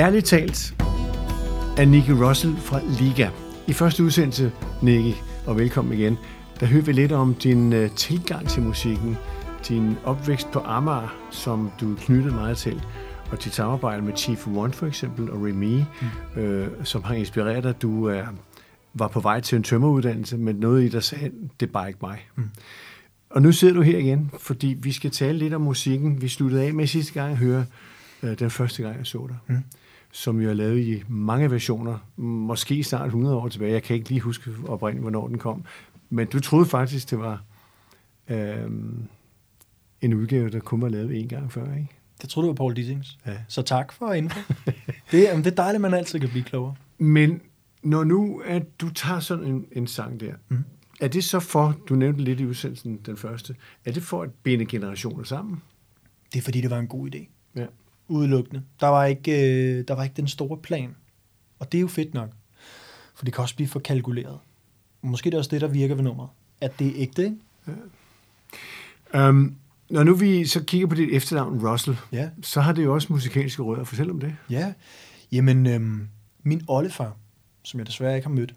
[0.00, 0.74] Ærligt talt
[1.78, 3.30] er Nicky Russell fra Liga.
[3.66, 6.18] I første udsendelse, Nicky, og velkommen igen,
[6.60, 9.16] der hører vi lidt om din uh, tilgang til musikken,
[9.68, 12.82] din opvækst på Amager, som du knyttede meget til,
[13.30, 15.82] og dit samarbejde med Chief One for eksempel, og Remy,
[16.36, 16.40] mm.
[16.42, 17.82] øh, som har inspireret dig.
[17.82, 18.24] Du er,
[18.94, 21.30] var på vej til en tømmeruddannelse, men noget i dig sagde,
[21.60, 22.28] det er bare ikke mig.
[22.36, 22.50] Mm.
[23.30, 26.22] Og nu sidder du her igen, fordi vi skal tale lidt om musikken.
[26.22, 27.64] Vi sluttede af med sidste gang at høre
[28.22, 29.36] øh, den første gang, jeg så dig.
[29.46, 29.62] Mm.
[30.12, 31.98] Som jo er lavet i mange versioner.
[32.16, 33.72] Måske snart 100 år tilbage.
[33.72, 35.64] Jeg kan ikke lige huske oprindeligt, hvornår den kom.
[36.10, 37.42] Men du troede faktisk, det var
[38.28, 38.70] øh,
[40.00, 41.88] en udgave, der kun var lavet en gang før, ikke?
[42.22, 43.18] Det troede du var Paul Dissings.
[43.26, 43.36] Ja.
[43.48, 44.40] Så tak for info.
[45.10, 46.74] det, jamen, det er dejligt, at man altid kan blive klogere.
[46.98, 47.40] Men
[47.82, 50.64] når nu at du tager sådan en, en sang der, mm.
[51.00, 53.54] er det så for, du nævnte lidt i udsendelsen den første,
[53.84, 55.62] er det for at binde generationer sammen?
[56.32, 57.28] Det er fordi, det var en god idé.
[57.56, 57.66] Ja.
[58.10, 58.62] Udelukkende.
[58.80, 59.32] Der var ikke,
[59.78, 60.96] øh, der var ikke den store plan.
[61.58, 62.30] Og det er jo fedt nok.
[63.14, 64.38] For det kan også blive for kalkuleret.
[65.02, 66.28] Måske det er også det, der virker ved nummeret.
[66.60, 67.36] At det er ægte, ikke?
[69.14, 69.28] Ja.
[69.28, 69.56] Um,
[69.90, 72.30] når nu vi så kigger på dit efternavn, Russell, Ja.
[72.42, 73.84] så har det jo også musikalske rødder.
[73.84, 74.36] Fortæl om det.
[74.50, 74.72] Ja.
[75.32, 76.08] Jamen, øhm,
[76.42, 77.16] min oldefar,
[77.62, 78.54] som jeg desværre ikke har mødt,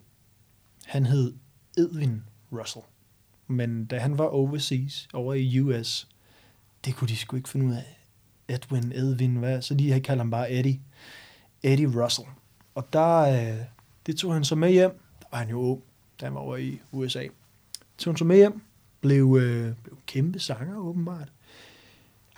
[0.85, 1.33] han hed
[1.77, 2.85] Edwin Russell.
[3.47, 6.07] Men da han var overseas, over i US,
[6.85, 7.99] det kunne de sgu ikke finde ud af.
[8.47, 9.61] Edwin, Edwin, hvad?
[9.61, 10.79] Så de kalder ham bare Eddie.
[11.63, 12.27] Eddie Russell.
[12.75, 13.57] Og der, øh,
[14.05, 14.91] det tog han så med hjem.
[15.19, 15.81] Der var han jo ung,
[16.21, 17.23] da han var over i USA.
[17.97, 18.61] Tog han så med hjem.
[19.01, 21.31] Blev, øh, blev kæmpe sanger, åbenbart.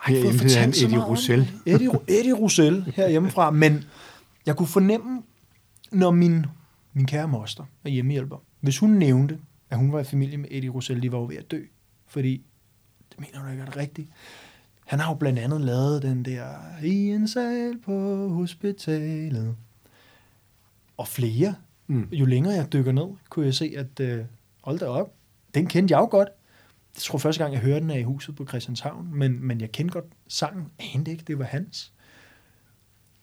[0.06, 1.40] Herhjemme hedder han Eddie Roussel.
[1.40, 1.74] det.
[1.74, 3.52] Eddie, Eddie Roussel herhjemmefra.
[3.64, 3.84] Men
[4.46, 5.24] jeg kunne fornemme,
[5.92, 6.46] når min,
[6.94, 9.40] min kære moster er hjemmehjælper, hvis hun nævnte,
[9.70, 11.62] at hun var i familie med Eddie Roussel, de var jo ved at dø.
[12.08, 12.42] Fordi,
[13.12, 14.10] det mener du ikke er det rigtigt.
[14.86, 16.48] Han har jo blandt andet lavet den der,
[16.84, 19.56] i en sal på hospitalet.
[20.98, 21.56] Og flere.
[21.88, 22.08] Mm.
[22.12, 24.26] Jo længere jeg dykker ned, kunne jeg se, at øh,
[24.62, 25.14] hold da op,
[25.56, 26.30] den kendte jeg jo godt.
[26.96, 29.72] Jeg tror første gang, jeg hørte den er i huset på Christianshavn, men, men jeg
[29.72, 31.92] kendte godt sangen, anede ikke, det var hans.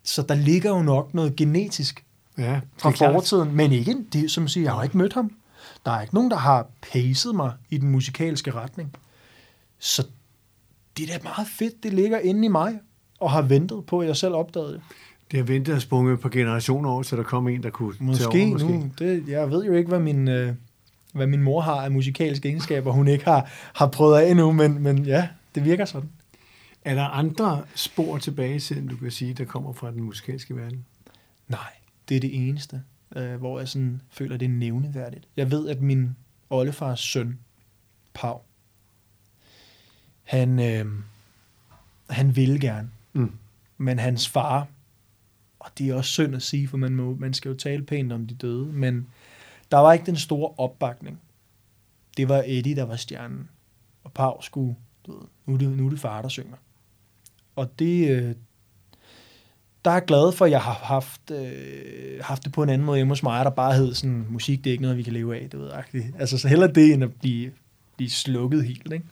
[0.02, 2.04] Så der ligger jo nok noget genetisk
[2.38, 3.12] Ja, fra klart.
[3.14, 5.32] fortiden, men ikke, det, som siger, jeg har ikke mødt ham.
[5.84, 8.96] Der er ikke nogen, der har pacet mig i den musikalske retning.
[9.78, 10.06] Så
[10.96, 12.80] det er da meget fedt, det ligger inde i mig,
[13.20, 14.80] og har ventet på, at jeg selv opdagede det.
[15.30, 18.04] Det har ventet og sprunget på generationer over, så der kom en, der kunne tage
[18.04, 18.48] Måske, over.
[18.48, 18.68] måske.
[18.68, 18.90] nu.
[18.98, 20.54] Det, jeg ved jo ikke, hvad min, øh,
[21.12, 24.82] hvad min mor har af musikalske egenskaber, hun ikke har, har prøvet af endnu, men,
[24.82, 26.10] men ja, det virker sådan.
[26.84, 30.56] Er der andre spor tilbage i tiden, du kan sige, der kommer fra den musikalske
[30.56, 30.84] verden?
[31.48, 31.58] Nej,
[32.08, 32.82] det er det eneste,
[33.16, 35.28] øh, hvor jeg sådan føler, det er nævneværdigt.
[35.36, 36.16] Jeg ved, at min
[36.50, 37.38] oldefars søn,
[38.14, 38.38] Pau,
[40.32, 40.86] han, øh,
[42.10, 43.32] han ville gerne, Mm.
[43.78, 44.66] men hans far,
[45.58, 48.12] og det er også synd at sige, for man, må, man skal jo tale pænt
[48.12, 49.06] om de døde, men
[49.70, 51.20] der var ikke den store opbakning.
[52.16, 53.48] Det var Eddie, der var stjernen,
[54.04, 54.76] og Pau skulle,
[55.06, 56.56] du ved, nu er det, nu er det far, der synger.
[57.56, 58.34] Og det, øh,
[59.84, 62.86] der er jeg glad for, at jeg har haft, øh, haft det på en anden
[62.86, 65.12] måde hjemme hos mig, der bare hed sådan, musik, det er ikke noget, vi kan
[65.12, 66.06] leve af, du ved, agtigt.
[66.18, 67.52] Altså, så heller det, end at blive,
[67.96, 69.06] blive slukket helt, ikke?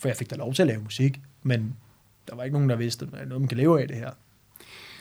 [0.00, 1.76] For jeg fik da lov til at lave musik, men
[2.28, 4.10] der var ikke nogen, der vidste, at noget, man kan leve af det her.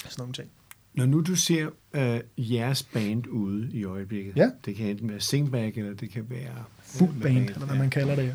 [0.03, 0.49] Sådan nogle ting.
[0.93, 4.49] Når nu du ser øh, jeres band ude i øjeblikket, Ja.
[4.65, 8.15] det kan enten være singback, eller det kan være Full band, eller hvad man kalder
[8.15, 8.23] det.
[8.25, 8.33] Ja.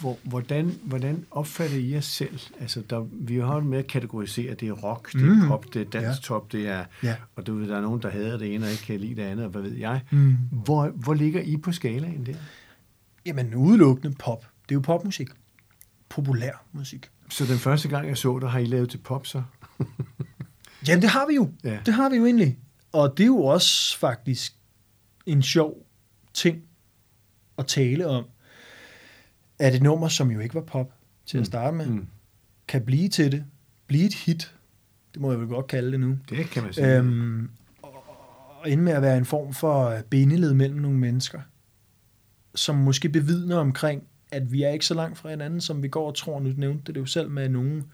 [0.00, 2.38] Hvor, hvordan, hvordan opfatter I jer selv?
[2.60, 5.48] Altså, der, vi har jo med at kategorisere, det er rock, det er Mhm.
[5.48, 6.26] pop, det er dansk Ja.
[6.26, 7.16] top, det er, Ja.
[7.36, 9.22] og du ved, der er nogen, der hader det ene og ikke kan lide det
[9.22, 10.00] andet, og hvad ved jeg.
[10.10, 10.36] Mm.
[10.52, 12.34] Hvor, hvor ligger I på skalaen der?
[13.26, 14.46] Jamen, udelukkende pop.
[14.68, 15.28] Det er jo popmusik.
[16.16, 17.10] Populær musik.
[17.30, 19.42] Så den første gang, jeg så dig, har I lavet til pop, så?
[20.88, 21.50] Jamen, det har vi jo.
[21.64, 21.78] Ja.
[21.86, 22.58] Det har vi jo egentlig.
[22.92, 24.54] Og det er jo også faktisk
[25.26, 25.86] en sjov
[26.34, 26.62] ting
[27.58, 28.24] at tale om,
[29.58, 30.92] at et nummer, som jo ikke var pop
[31.26, 32.06] til at starte med, Mm.
[32.68, 33.44] kan blive til det,
[33.86, 34.54] blive et hit.
[35.14, 36.18] Det må jeg vel godt kalde det nu.
[36.30, 36.96] Det kan man sige.
[36.96, 37.50] Øhm,
[37.82, 38.04] og
[38.60, 41.40] og ende med at være en form for bindeled mellem nogle mennesker,
[42.54, 46.06] som måske bevidner omkring, at vi er ikke så langt fra hinanden, som vi går
[46.06, 46.40] og tror.
[46.40, 47.84] Nu nævnte det jo selv med, at nogen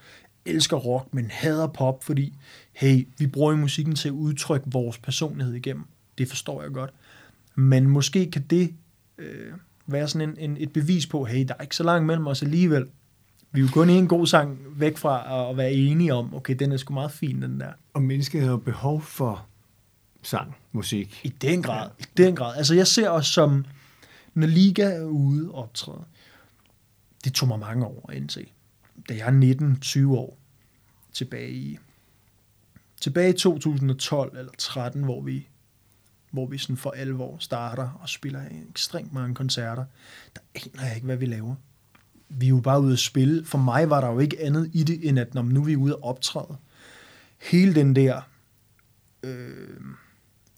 [0.44, 2.34] elsker rock, men hader pop, fordi,
[2.72, 5.84] hey, vi bruger musikken til at udtrykke vores personlighed igennem.
[6.18, 6.90] Det forstår jeg godt.
[7.54, 8.74] Men måske kan det
[9.18, 9.52] øh,
[9.86, 12.42] være sådan en, en, et bevis på, hey, der er ikke så langt mellem os
[12.42, 12.86] alligevel.
[13.52, 16.72] Vi er jo kun en god sang væk fra at være enige om, okay, den
[16.72, 17.72] er sgu meget fin, den der.
[17.94, 19.46] Og mennesket har jo behov for
[20.22, 21.20] sang, musik.
[21.24, 21.90] I den grad.
[21.98, 22.56] I den grad.
[22.56, 23.64] Altså, jeg ser os som,
[24.34, 26.04] når Liga er ude og optræde,
[27.24, 28.52] det tog mig mange år at indse.
[29.08, 30.38] Da jeg er 19-20 år
[31.12, 31.78] tilbage i
[33.02, 35.48] tilbage i 2012 eller 13, hvor vi,
[36.30, 39.84] hvor vi sådan for alvor starter og spiller ekstremt mange koncerter,
[40.34, 41.54] der aner jeg ikke, hvad vi laver.
[42.28, 43.44] Vi er jo bare ude at spille.
[43.44, 45.76] For mig var der jo ikke andet i det, end at når nu er vi
[45.76, 46.56] ude at optræde.
[47.42, 48.20] Hele den der
[49.22, 49.80] øh,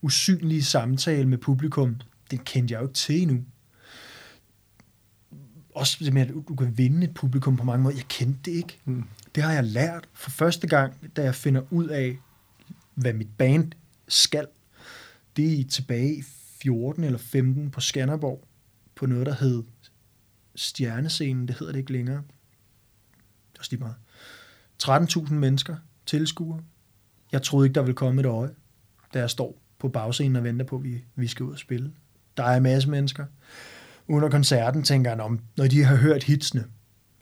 [0.02, 2.00] usynlige samtale med publikum,
[2.30, 3.44] den kendte jeg jo ikke til endnu.
[5.74, 7.96] Også det med, at du kan vinde et publikum på mange måder.
[7.96, 8.78] Jeg kendte det ikke.
[8.84, 9.04] Mm.
[9.34, 12.18] Det har jeg lært for første gang, da jeg finder ud af,
[12.94, 13.72] hvad mit band
[14.08, 14.46] skal.
[15.36, 16.22] Det er tilbage i
[16.62, 18.44] 14 eller 15 på Skanderborg,
[18.94, 19.62] på noget, der hed
[20.54, 21.48] Stjernescenen.
[21.48, 22.16] Det hedder det ikke længere.
[22.16, 23.96] Det er også lige meget.
[24.82, 26.60] 13.000 mennesker, tilskuere.
[27.32, 28.50] Jeg troede ikke, der ville komme et øje,
[29.14, 31.92] da jeg står på bagscenen og venter på, at vi, vi skal ud og spille.
[32.36, 33.26] Der er en masse mennesker.
[34.08, 36.64] Under koncerten tænker jeg, om, når de har hørt hitsene,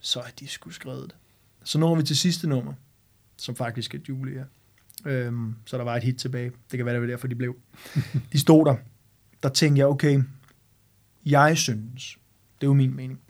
[0.00, 1.16] så er de sgu skrevet det.
[1.64, 2.72] Så når vi til sidste nummer,
[3.36, 4.44] som faktisk er Julia.
[5.04, 6.52] Øhm, så der var et hit tilbage.
[6.70, 7.56] Det kan være, det var derfor, de blev.
[8.32, 8.76] De stod der.
[9.42, 10.22] Der tænkte jeg, okay,
[11.26, 12.18] jeg synes,
[12.60, 13.20] det er jo min mening,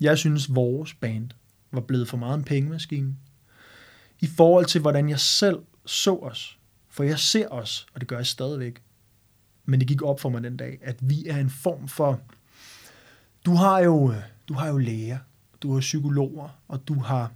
[0.00, 1.30] jeg synes, vores band
[1.72, 3.16] var blevet for meget en pengemaskine.
[4.20, 6.58] I forhold til, hvordan jeg selv så os.
[6.88, 8.82] For jeg ser os, og det gør jeg stadigvæk.
[9.64, 12.20] Men det gik op for mig den dag, at vi er en form for...
[13.44, 14.14] Du har jo,
[14.48, 15.18] du har jo læger,
[15.62, 17.32] du har psykologer, og du har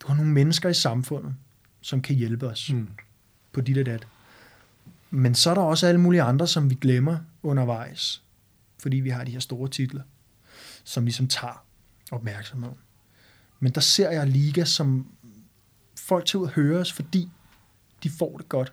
[0.00, 1.34] du har nogle mennesker i samfundet,
[1.80, 2.88] som kan hjælpe os mm.
[3.52, 4.06] på dit og dat.
[5.10, 8.22] Men så er der også alle mulige andre, som vi glemmer undervejs,
[8.78, 10.02] fordi vi har de her store titler,
[10.84, 11.64] som ligesom tager
[12.10, 12.72] opmærksomhed.
[13.60, 15.06] Men der ser jeg Liga som
[15.98, 17.30] folk til at høre os, fordi
[18.02, 18.72] de får det godt.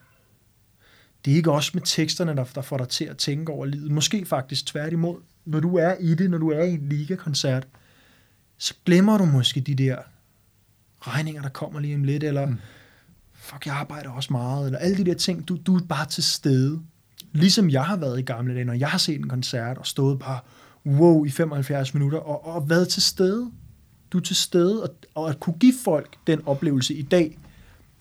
[1.25, 3.91] Det er ikke også med teksterne, der, der får dig til at tænke over livet.
[3.91, 5.15] Måske faktisk tværtimod.
[5.45, 7.67] Når du er i det, når du er i en liga-koncert,
[8.57, 9.97] så glemmer du måske de der
[10.99, 12.57] regninger, der kommer lige om lidt, eller mm.
[13.33, 15.47] fuck, jeg arbejder også meget, eller alle de der ting.
[15.47, 16.81] Du, du er bare til stede.
[17.31, 20.19] Ligesom jeg har været i gamle dage, når jeg har set en koncert og stået
[20.19, 20.39] bare
[20.85, 23.51] wow i 75 minutter, og, og været til stede.
[24.11, 27.39] Du er til stede, og, og at kunne give folk den oplevelse i dag,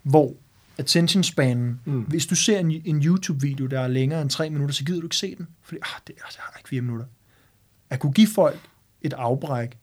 [0.03, 0.35] hvor
[0.81, 2.01] attention spanen, mm.
[2.01, 5.07] hvis du ser en, en YouTube-video, der er længere end tre minutter, så gider du
[5.07, 7.07] ikke se den, fordi ah, det, altså, jeg har ikke fire minutter.
[7.91, 8.61] At kunne give folk
[9.03, 9.79] et afbræk,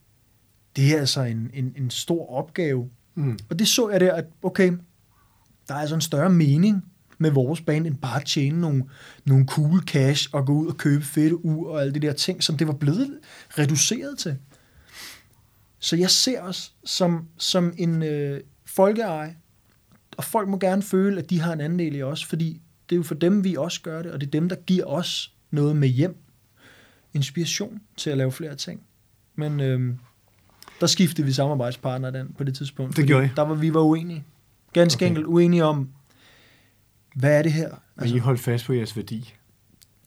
[0.75, 2.89] det er altså en, en, en stor opgave.
[3.15, 3.39] Mm.
[3.49, 4.71] Og det så jeg der, at okay,
[5.67, 6.85] der er altså en større mening
[7.17, 8.83] med vores band, end bare at tjene nogle,
[9.25, 12.43] nogle cool cash og gå ud og købe fedte ur og alle de der ting,
[12.43, 14.37] som det var blevet reduceret til.
[15.79, 19.35] Så jeg ser os som, som en øh, folkeeje,
[20.17, 22.97] og folk må gerne føle, at de har en andel i os, fordi det er
[22.97, 25.75] jo for dem, vi også gør det, og det er dem, der giver os noget
[25.75, 26.17] med hjem.
[27.13, 28.81] Inspiration til at lave flere ting.
[29.35, 29.95] Men øh,
[30.81, 32.97] der skiftede vi samarbejdspartner den på det tidspunkt.
[32.97, 33.29] Det gjorde I.
[33.35, 34.23] Der var vi var uenige.
[34.73, 35.07] Ganske okay.
[35.07, 35.89] enkelt uenige om,
[37.15, 37.69] hvad er det her?
[37.97, 39.33] Altså, Men I holdt fast på jeres værdi.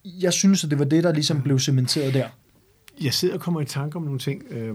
[0.04, 2.28] Jeg synes, at det var det, der ligesom blev cementeret der.
[3.02, 4.44] Jeg sidder og kommer i tanke om nogle ting.
[4.50, 4.74] Øh,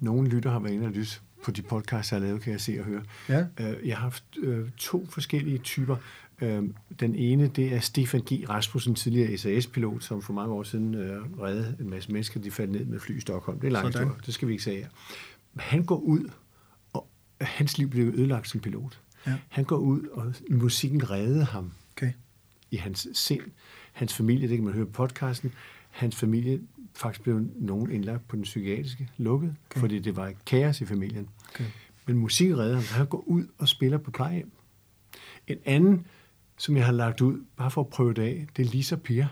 [0.00, 1.12] nogle lytter har været inde og lytte
[1.44, 3.02] på de podcasts, jeg har lavet, kan jeg se og høre.
[3.28, 3.44] Ja.
[3.60, 5.96] Øh, jeg har haft øh, to forskellige typer.
[6.40, 6.62] Øh,
[7.00, 8.48] den ene, det er Stefan G.
[8.48, 12.72] Rasmussen, tidligere SAS-pilot, som for mange år siden øh, reddede en masse mennesker, de faldt
[12.72, 13.60] ned med fly i Stockholm.
[13.60, 14.88] Det er langt historie, det skal vi ikke sige her.
[15.56, 16.28] Han går ud,
[16.92, 17.06] og
[17.40, 19.00] hans liv blev ødelagt som pilot.
[19.26, 19.34] Ja.
[19.48, 22.12] Han går ud, og musikken reddede ham Okay.
[22.70, 23.42] i hans sind.
[23.92, 25.52] Hans familie, det kan man høre på podcasten,
[25.90, 26.60] hans familie
[26.94, 29.80] faktisk blev nogen indlagt på den psykiatriske lukket, okay.
[29.80, 31.28] Fordi det var kaos i familien.
[31.54, 31.64] Okay.
[32.06, 34.50] Men musik redder ham, så han går ud og spiller på plejehjem.
[35.46, 36.06] En anden,
[36.56, 39.26] som jeg har lagt ud, bare for at prøve det af, det er Lisa Per.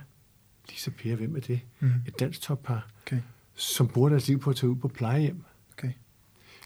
[0.71, 1.61] Lisa Per, hvem er det?
[1.81, 1.93] Mm.
[2.07, 3.19] Et dansk toppar, Okay.
[3.55, 5.43] som bruger deres liv på at tage ud på plejehjem.
[5.73, 5.91] Okay.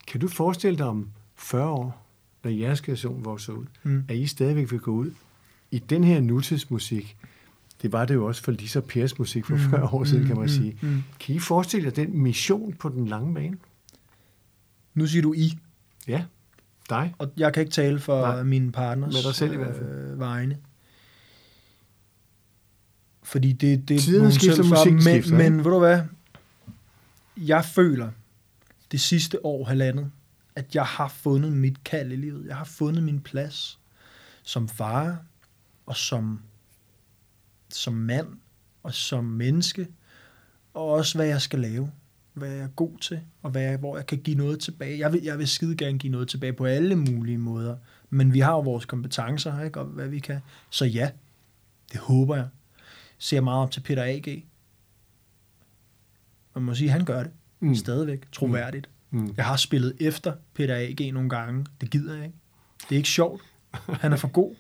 [0.07, 2.07] Kan du forestille dig om 40 år,
[2.45, 4.05] når jeres generation vokser ud, Mm.
[4.09, 5.11] at I stadigvæk vil gå ud
[5.71, 7.17] i den her nutidsmusik?
[7.83, 10.49] Det var det jo også for Lisa Pers musik for 40 år siden, kan man
[10.49, 10.79] sige.
[10.83, 11.03] Mm.
[11.21, 13.57] Kan I forestille jer den mission på den lange bane?
[14.95, 15.59] Nu siger du I,
[16.09, 16.25] Ja,
[16.91, 17.15] dig.
[17.19, 18.43] og jeg kan ikke tale for Nej.
[18.43, 19.89] Mine partners Med dig selv i hvert fald.
[19.89, 20.59] Øh, vegne.
[23.23, 26.01] Fordi det, det hun skifter, selv for, men, skifter, men ved du hvad?
[27.37, 28.11] Jeg føler
[28.93, 30.11] det sidste år, halvandet,
[30.57, 32.47] at jeg har fundet mit kald i livet.
[32.47, 33.79] Jeg har fundet min plads
[34.43, 35.19] som far
[35.87, 36.41] og som,
[37.71, 38.29] som mand
[38.83, 39.89] og som menneske,
[40.75, 41.91] og også hvad jeg skal lave,
[42.35, 44.99] hvad jeg er god til, og hvad jeg, hvor jeg kan give noget tilbage.
[44.99, 47.77] Jeg vil, jeg vil skide gerne give noget tilbage på alle mulige måder,
[48.11, 50.41] men vi har jo vores kompetencer, ikke, og hvad vi kan.
[50.71, 51.11] Så ja,
[51.93, 52.49] det håber jeg.
[53.19, 54.45] Ser meget op til Peter A.G.
[56.55, 57.69] Man må sige, at han gør det Mm.
[57.69, 57.75] mm.
[57.75, 58.89] stadigvæk troværdigt.
[59.11, 59.35] Mm.
[59.37, 61.13] Jeg har spillet efter Peter A.G.
[61.15, 61.67] nogle gange.
[61.81, 62.37] Det gider jeg ikke.
[62.89, 63.43] Det er ikke sjovt.
[64.01, 64.55] Han er for god.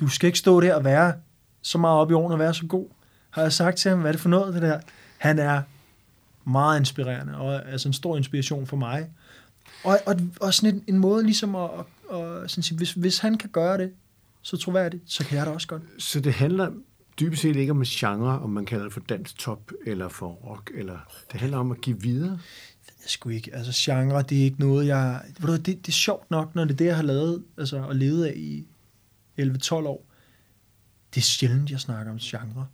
[0.00, 1.14] Du skal ikke stå der og være
[1.62, 2.88] så meget op i årene og være så god.
[3.30, 4.80] Har jeg sagt til ham, hvad er det for noget, det der?
[5.18, 5.62] Han er
[6.50, 9.10] meget inspirerende, og altså en stor inspiration for mig.
[9.84, 11.70] Og, og, og sådan en, en måde ligesom at,
[12.12, 13.92] at, at sådan sige, hvis, hvis han kan gøre det,
[14.42, 15.82] så troværdigt, så kan jeg det også godt.
[15.98, 16.70] Så det handler
[17.20, 20.28] dybest set ikke om en genre, om man kalder det for dansk top, eller for
[20.28, 20.98] rock, eller
[21.32, 22.38] det handler om at give videre?
[22.86, 23.54] Jeg skulle ikke.
[23.54, 25.22] Altså, genre, det er ikke noget, jeg...
[25.40, 28.24] Det, det er sjovt nok, når det er det, jeg har lavet, altså, og levet
[28.24, 28.66] af i
[29.40, 30.06] 11-12 år.
[31.14, 32.66] Det er sjældent, jeg snakker om genre.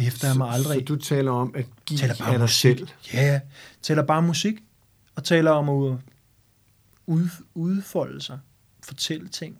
[0.00, 0.78] Det hæfter jeg mig aldrig.
[0.78, 2.78] Så du taler om at give taler bare af dig musik.
[2.78, 2.88] selv?
[3.14, 3.40] Ja,
[3.82, 4.54] taler bare musik,
[5.14, 5.98] og taler om at
[7.06, 8.38] ud, udfolde sig,
[8.82, 9.58] fortælle ting.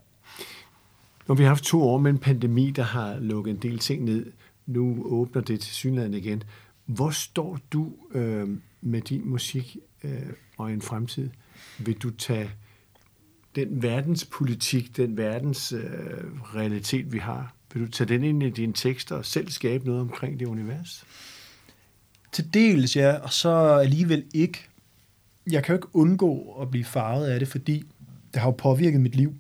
[1.29, 4.05] Når vi har haft to år med en pandemi, der har lukket en del ting
[4.05, 4.33] ned,
[4.67, 6.43] nu åbner det til synligheden igen.
[6.87, 8.49] Hvor står du øh,
[8.81, 10.13] med din musik øh,
[10.57, 11.31] og en fremtid?
[11.79, 12.51] Vil du tage
[13.55, 15.85] den verdenspolitik, den verdens øh,
[16.55, 20.01] realitet, vi har, vil du tage den ind i dine tekster og selv skabe noget
[20.01, 21.05] omkring det univers?
[22.33, 24.59] Til dels, ja, og så alligevel ikke.
[25.51, 27.85] Jeg kan jo ikke undgå at blive farvet af det, fordi
[28.33, 29.35] det har jo påvirket mit liv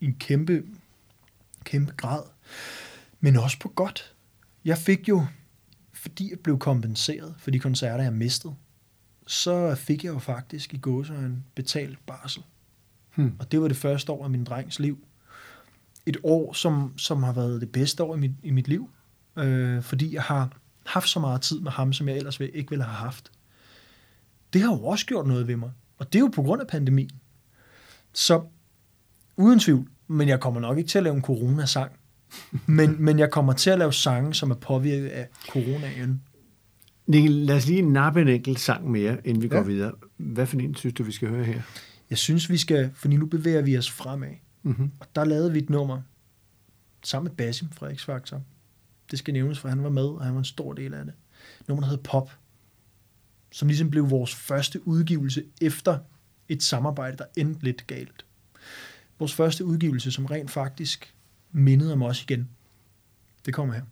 [0.00, 0.62] i en kæmpe,
[1.64, 2.22] kæmpe grad.
[3.20, 4.14] Men også på godt.
[4.64, 5.26] Jeg fik jo,
[5.92, 8.54] fordi jeg blev kompenseret for de koncerter, jeg mistede,
[9.26, 12.42] så fik jeg jo faktisk i gåsøjne betalt barsel.
[13.14, 13.32] Hmm.
[13.38, 15.06] Og det var det første år af min drengs liv.
[16.06, 18.90] Et år, som, som har været det bedste år i mit, i mit liv,
[19.38, 20.56] øh, fordi jeg har
[20.86, 23.32] haft så meget tid med ham, som jeg ellers ikke ville have haft.
[24.52, 25.70] Det har jo også gjort noget ved mig.
[25.98, 27.10] Og det er jo på grund af pandemien.
[28.12, 28.42] Så
[29.36, 31.92] uden tvivl, men jeg kommer nok ikke til at lave en corona-sang.
[32.66, 36.22] men, men jeg kommer til at lave sange, som er påvirket af coronaen.
[37.06, 39.56] Nikkel, lad os lige nappe en enkelt sang mere, inden vi ja.
[39.56, 39.92] Går videre.
[40.16, 41.62] Hvad for en synes du, vi skal høre her?
[42.10, 44.28] Jeg synes, vi skal, fordi nu bevæger vi os fremad.
[44.62, 44.92] Mm-hmm.
[45.00, 46.02] Og der lavede vi et nummer
[47.02, 48.40] sammen med Basim fra X-Factor.
[49.10, 51.14] Det skal nævnes, for han var med, og han var en stor del af det.
[51.68, 52.30] Nummeret hed Pop,
[53.52, 55.98] som ligesom blev vores første udgivelse efter
[56.48, 58.26] et samarbejde, der endte lidt galt.
[59.18, 61.14] Vores første udgivelse, som rent faktisk
[61.52, 62.48] mindede om os igen.
[63.46, 63.82] Det kommer her.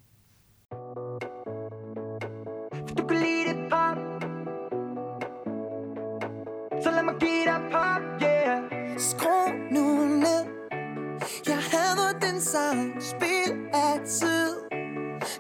[12.53, 14.51] Sang Spil af tid.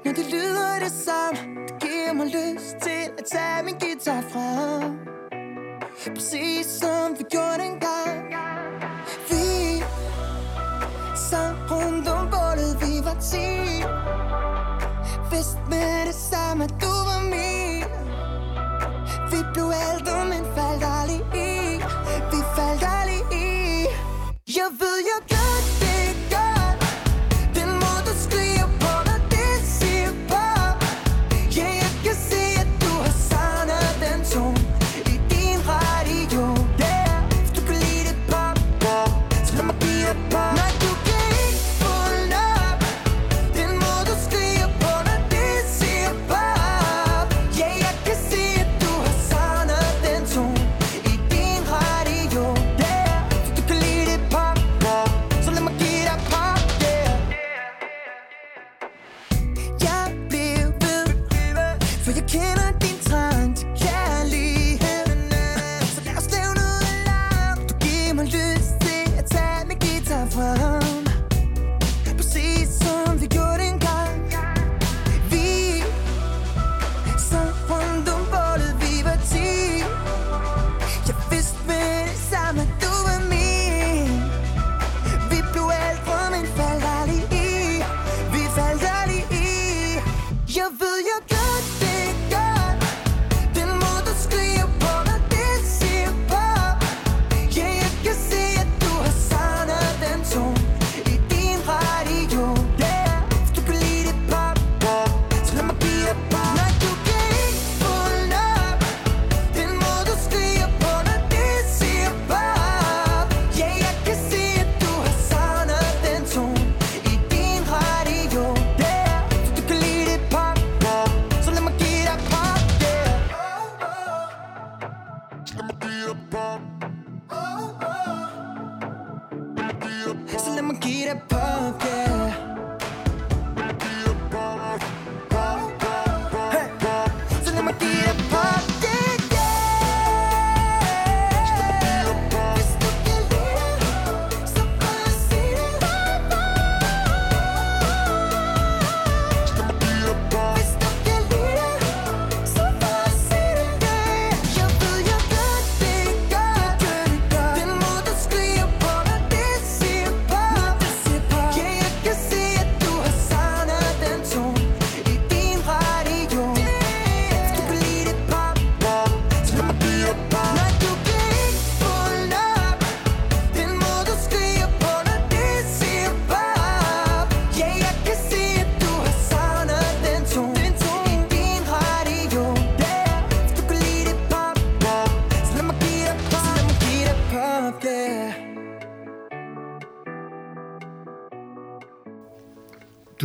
[0.04, 1.38] Når det lyder det samme
[1.68, 4.98] Det giver mig lyst til at tage min guitar frem.
[6.14, 8.18] Præcis som vi gjorde dengang.
[9.30, 9.46] Vi
[11.30, 13.48] sang rundt om bålet Vi var ti.
[15.30, 17.84] Vidste med det samme at du var min.
[19.32, 21.39] Vi blev ældre, men faldt aldrig i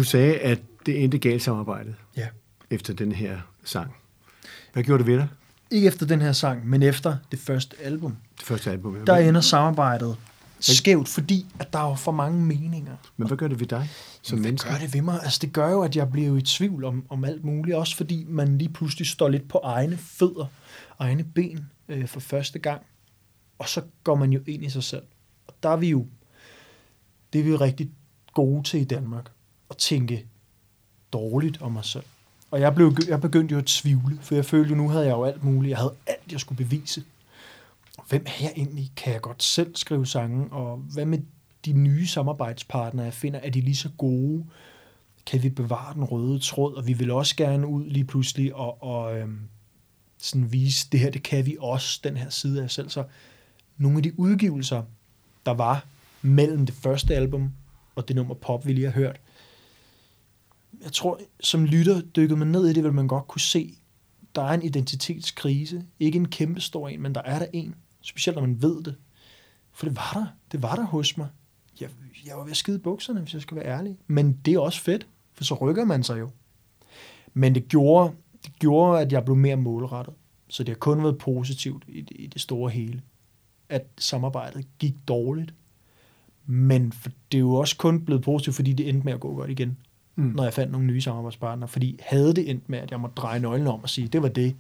[0.05, 2.27] sagde, at det endte galt samarbejdet Ja.
[2.69, 3.95] efter den her sang.
[4.73, 5.27] Hvad gjorde det ved dig,
[5.71, 8.17] Ikke efter den her sang, men efter det første album.
[8.37, 9.05] det første album?
[9.05, 10.17] Der ender samarbejdet
[10.59, 12.95] skævt, fordi at der er for mange meninger.
[13.17, 13.89] Men hvad gør det ved dig
[14.21, 14.69] som Hvad menneske?
[14.69, 15.19] gør det ved mig?
[15.23, 17.77] Altså, det gør jo, at jeg bliver i tvivl om, om alt muligt.
[17.77, 20.45] Også fordi man lige pludselig står lidt på egne fødder,
[20.99, 22.81] egne ben øh, for første gang.
[23.59, 25.03] Og så går man jo ind i sig selv.
[25.47, 26.07] Og der er vi jo,
[27.33, 27.89] det er vi jo rigtig
[28.33, 29.31] gode til i Danmark.
[29.69, 30.25] At tænke
[31.13, 32.03] dårligt om mig selv.
[32.51, 35.11] Og jeg, blev, jeg begyndte jo at tvivle, for jeg følte jo, nu havde jeg
[35.11, 35.69] jo alt muligt.
[35.69, 37.03] Jeg havde alt, jeg skulle bevise.
[38.09, 38.91] Hvem er jeg egentlig?
[38.95, 40.53] Kan jeg godt selv skrive sange?
[40.53, 41.19] Og hvad med
[41.65, 44.45] de nye samarbejdspartnere, jeg finder, er de lige så gode?
[45.25, 46.73] Kan vi bevare den røde tråd?
[46.73, 49.39] Og vi vil også gerne ud lige pludselig og, og øhm,
[50.17, 52.89] sådan vise, det her, det kan vi også, den her side af os selv.
[52.89, 53.03] Så
[53.77, 54.83] nogle af de udgivelser,
[55.45, 55.85] der var
[56.21, 57.51] mellem det første album
[57.95, 59.19] og det nummer Pop, vi lige har hørt,
[60.83, 63.77] jeg tror, som lytter dykkede man ned i det, vil man godt kunne se,
[64.35, 65.85] der er en identitetskrise.
[65.99, 67.75] Ikke en kæmpe stor en, men der er der en.
[68.01, 68.95] Specielt når man ved det.
[69.71, 70.25] For det var der.
[70.51, 71.27] Det var der hos mig.
[71.81, 71.89] Jeg,
[72.25, 73.97] jeg var ved at skide bukserne, hvis jeg skal være ærlig.
[74.07, 76.29] Men det er også fedt, for så rykker man sig jo.
[77.33, 78.13] Men det gjorde,
[78.45, 80.13] det gjorde, at jeg blev mere målrettet.
[80.47, 83.01] Så det har kun været positivt i det, i det store hele.
[83.69, 85.53] At samarbejdet gik dårligt.
[86.45, 89.35] Men for, det er jo også kun blevet positivt, fordi det endte med at gå
[89.35, 89.77] godt igen
[90.15, 90.23] Mm.
[90.23, 91.67] når jeg fandt nogle nye samarbejdspartnere.
[91.67, 94.27] Fordi havde det endt med, at jeg måtte dreje nøglen om og sige, det var
[94.27, 94.55] det,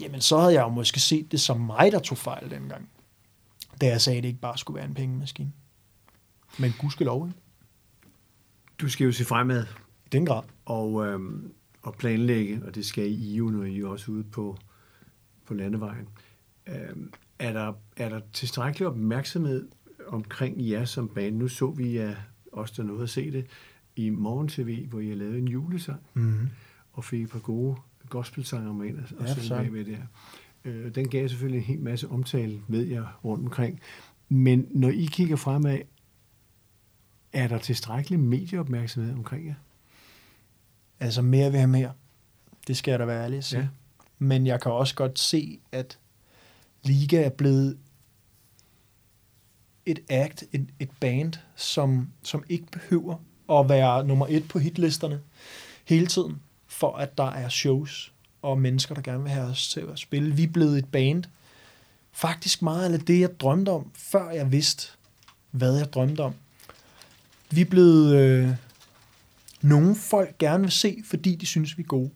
[0.00, 2.88] jamen så havde jeg jo måske set det som mig, der tog fejl dengang.
[3.80, 5.52] Da jeg sagde, at det ikke bare skulle være en pengemaskine.
[6.58, 7.38] Men gudskelov, ikke?
[8.78, 9.64] Du skal jo se fremad
[10.06, 10.42] I den grad.
[10.64, 11.52] og, øhm,
[11.82, 14.56] og planlægge, og det skal I jo, når I er også ude på,
[15.46, 16.08] på landevejen.
[16.66, 19.68] Øhm, er, der, er der tilstrækkelig opmærksomhed
[20.06, 21.36] omkring jer som band?
[21.36, 22.14] Nu så vi jer,
[22.52, 23.46] os der nåede at se det,
[23.96, 26.48] i Morgen TV, hvor har lavet en julesang, Mm-hmm.
[26.92, 27.76] og fik et par gode
[28.08, 29.62] gospelsanger med ind og, og Ja, synge så.
[29.72, 30.06] med det her.
[30.64, 33.80] Øh, den gav selvfølgelig en hel masse omtale, ved jeg, rundt omkring.
[34.28, 35.78] Men når I kigger fremad,
[37.32, 39.54] er der tilstrækkelig medieopmærksomhed omkring jer?
[41.00, 41.92] Altså mere vil have mere.
[42.66, 43.60] Det skal jeg da være ærlig at sige.
[43.60, 43.68] Ja.
[44.18, 45.98] Men jeg kan også godt se, at
[46.84, 47.78] Liga er blevet
[49.86, 53.16] et act, et, et band, som, som ikke behøver
[53.50, 55.20] at være nummer et på hitlisterne
[55.84, 59.80] hele tiden, for at der er shows og mennesker, der gerne vil have os til
[59.80, 60.34] at spille.
[60.34, 61.24] Vi er blevet et band,
[62.12, 64.88] faktisk meget af det, jeg drømte om, før jeg vidste,
[65.50, 66.34] hvad jeg drømte om.
[67.50, 68.48] Vi er blevet øh,
[69.62, 72.10] nogle folk gerne vil se, fordi de synes, vi er gode.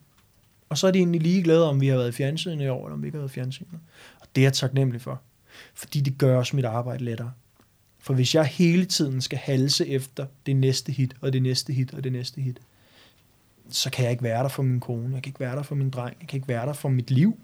[0.68, 2.94] Og så er de egentlig ligeglade, om vi har været i fjernsynet i år, eller
[2.94, 3.80] om vi ikke har været i fjernsynet.
[4.20, 5.20] Og det er jeg taknemmelig for.
[5.74, 7.32] Fordi det gør også mit arbejde lettere.
[8.00, 11.94] For hvis jeg hele tiden skal halse efter det næste hit, og det næste hit,
[11.94, 12.58] og det næste hit,
[13.70, 15.74] så kan jeg ikke være der for min kone, jeg kan ikke være der for
[15.74, 17.38] min dreng, jeg kan ikke være der for mit liv.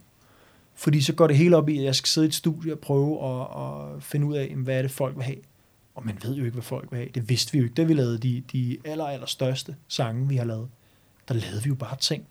[0.75, 2.79] Fordi så går det hele op i, at jeg skal sidde i et studie og
[2.79, 3.47] prøve at,
[3.97, 5.39] at finde ud af, hvad er det folk vil have.
[5.95, 7.09] Og man ved jo ikke, hvad folk vil have.
[7.15, 10.37] Det vidste vi jo ikke, da vi lavede de, de aller, aller største sange, vi
[10.37, 10.69] har lavet.
[11.29, 12.25] Der lavede vi jo bare ting.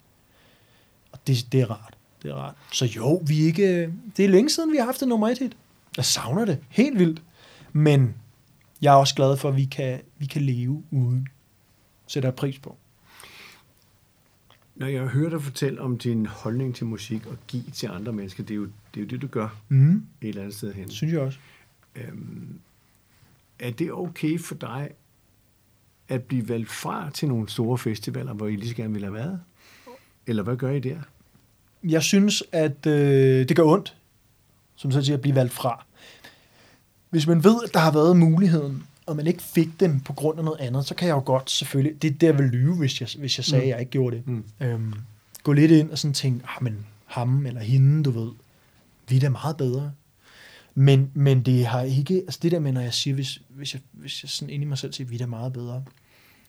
[1.12, 1.94] Og det, det er rart.
[2.22, 2.54] Det er rart.
[2.72, 3.62] Så jo, vi ikke...
[3.62, 5.56] Øh, det er længe siden, vi har haft et nummer et hit.
[5.96, 6.58] Jeg savner det.
[6.68, 7.22] Helt vildt.
[7.72, 8.14] Men
[8.82, 11.28] jeg er også glad for, at vi kan, vi kan leve uden.
[12.06, 12.76] Sætter pris på.
[14.76, 18.42] Når jeg hører dig fortælle om din holdning til musik og give til andre mennesker,
[18.44, 19.94] det er jo det, er jo det du gør Mm.
[20.20, 20.90] et eller andet sted hen.
[20.90, 21.38] Synes jeg også.
[21.96, 22.58] Øhm,
[23.58, 24.90] er det okay for dig
[26.08, 29.14] at blive valgt fra til nogle store festivaler, hvor I lige så gerne ville have
[29.14, 29.40] været?
[30.26, 30.98] Eller hvad gør I der?
[31.84, 33.96] Jeg synes, at øh, det gør ondt,
[34.76, 35.85] som så siger, at blive valgt fra.
[37.16, 40.38] Hvis man ved, at der har været muligheden, og man ikke fik den på grund
[40.38, 42.76] af noget andet, så kan jeg jo godt selvfølgelig, det er der, jeg vil lyve,
[42.76, 44.26] hvis jeg, hvis jeg sagde, at jeg ikke gjorde det.
[44.26, 44.44] Mm.
[44.60, 44.94] Øhm,
[45.42, 48.30] gå lidt ind og sådan tænke, ah, men ham eller hende, du ved,
[49.08, 49.92] vi er da meget bedre.
[50.74, 53.82] Men, men det har ikke, altså det der med, når jeg siger, hvis, hvis, jeg,
[53.92, 55.84] hvis jeg sådan inde i mig selv siger, vi er da meget bedre,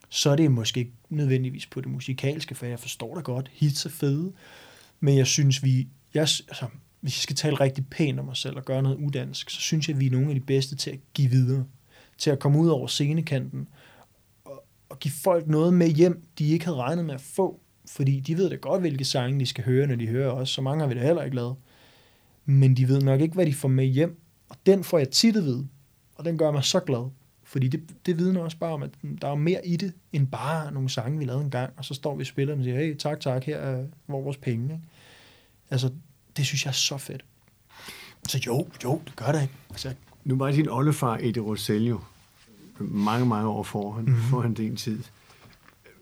[0.10, 3.86] så er det måske ikke nødvendigvis på det musikalske, for jeg forstår da godt, hits
[3.86, 4.32] er fede,
[4.99, 6.65] men jeg synes, vi, jeg, altså,
[7.08, 9.88] hvis jeg skal tale rigtig pænt om mig selv og gøre noget udansk, så synes
[9.88, 11.65] jeg, at vi er nogle af de bedste til at give videre,
[12.17, 13.67] til at komme ud over scenekanten
[14.46, 18.20] og, og give folk noget med hjem, de ikke havde regnet med at få, fordi
[18.20, 20.50] de ved da godt, hvilke sange de skal høre, når de hører os.
[20.50, 21.56] Så mange har vi da heller ikke lavet.
[22.46, 24.22] Men de ved nok ikke, hvad de får med hjem.
[24.50, 25.67] Og den får jeg tit at vide.
[26.15, 27.10] Og den gør mig så glad.
[27.43, 28.89] Fordi det, det vidner også bare om, at
[29.22, 31.74] der er mere i det, end bare nogle sange, vi lavede en gang.
[31.78, 34.24] Og så står vi og spiller og siger, hey, tak, tak, her er hvor er
[34.24, 34.74] vores penge.
[34.74, 34.86] Ikke?
[35.70, 35.91] Altså,
[36.38, 37.26] det synes jeg er så fedt.
[38.28, 39.54] Så jo, jo, det gør det ikke.
[39.69, 42.00] Altså, Nu var din oldefar Eddie Rosello
[42.80, 44.21] mange, mange år foran, mm.
[44.30, 45.04] foran din tid.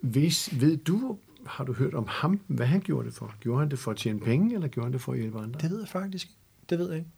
[0.01, 3.35] Hvis, ved du, har du hørt om ham, hvad han gjorde det for?
[3.39, 5.59] Gjorde han det for at tjene penge, eller gjorde han det for at hjælpe andre?
[5.59, 6.29] Det ved jeg faktisk.
[6.69, 7.09] Det ved jeg ikke.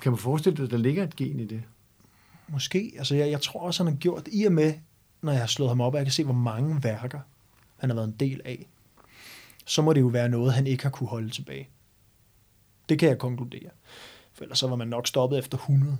[0.00, 1.62] Kan man forestille dig, at der ligger et gen i det?
[2.48, 2.92] Måske.
[2.98, 4.74] Altså, jeg, jeg tror også, han har gjort i og med,
[5.22, 7.20] når jeg har slået ham op, og jeg kan se, hvor mange værker
[7.76, 8.66] han har været en del af.
[9.64, 11.68] Så må det jo være noget, han ikke har kunne holde tilbage.
[12.92, 13.70] Det kan jeg konkludere.
[14.32, 15.96] For ellers så var man nok stoppet efter 100.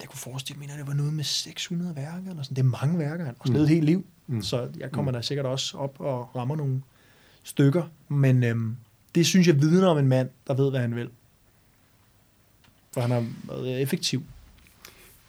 [0.00, 2.30] Jeg kunne forestille mig, at det var noget med 600 værker.
[2.30, 2.56] Eller sådan.
[2.56, 3.24] Det er mange værker.
[3.24, 4.06] Han har levet et helt liv.
[4.26, 4.42] Mm.
[4.42, 6.82] Så jeg kommer da sikkert også op og rammer nogle
[7.42, 7.82] stykker.
[8.08, 8.76] Men øhm,
[9.14, 11.08] det synes jeg vidner om en mand, der ved, hvad han vil.
[12.92, 14.22] For han har været effektiv.